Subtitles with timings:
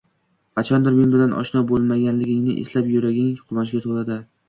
[0.59, 4.25] qachondir men bilan oshno bo‘lganingni eslab, yuraging quvonchga to‘ladi.